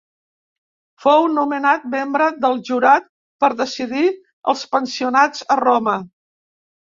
[1.03, 3.05] Fou nomenat membre del jurat
[3.45, 4.07] per decidir
[4.55, 5.97] els pensionats a Roma.